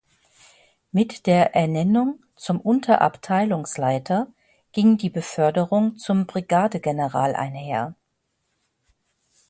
[0.91, 4.25] Mit der Ernennung zum Unterabteilungsleiter
[4.71, 7.93] ging die Beförderung zum Brigadegeneral einher.